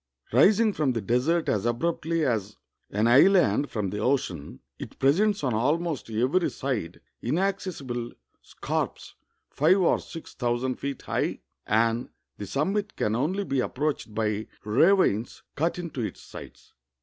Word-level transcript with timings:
Rising 0.33 0.73
from 0.73 0.93
the 0.93 1.01
desert 1.01 1.47
as 1.47 1.63
abruptly 1.67 2.25
as 2.25 2.57
an 2.89 3.05
island 3.07 3.69
from 3.69 3.91
the 3.91 3.99
ocean, 3.99 4.59
it 4.79 4.97
presents 4.97 5.43
on 5.43 5.53
almost 5.53 6.09
every 6.09 6.49
side 6.49 7.01
inac 7.23 7.57
cessible 7.57 8.11
scarps 8.41 9.13
five 9.51 9.79
or 9.79 9.97
sLx 9.97 10.33
thousand 10.33 10.77
feet 10.79 11.03
high, 11.03 11.41
and 11.67 12.09
the 12.39 12.47
sum 12.47 12.73
mit 12.73 12.95
can 12.95 13.15
only 13.15 13.43
be 13.43 13.59
approached 13.59 14.15
by 14.15 14.47
ravines 14.65 15.43
cut 15.53 15.77
into 15.77 16.01
its 16.01 16.19
sides. 16.21 16.73